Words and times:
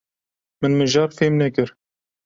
Min 0.59 0.71
mijar 0.79 1.09
fêm 1.21 1.33
nekir. 1.45 1.69